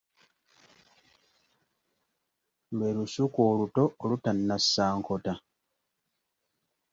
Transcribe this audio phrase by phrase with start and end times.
[2.77, 5.33] Lwe lusuku oluto olutannasa nkota.